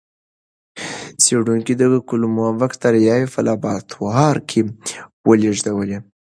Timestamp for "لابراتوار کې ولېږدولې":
3.47-5.97